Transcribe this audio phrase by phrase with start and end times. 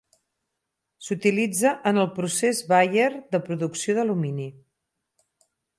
[1.07, 4.49] S'utilitza en el procés Bayer de producció d'alumini.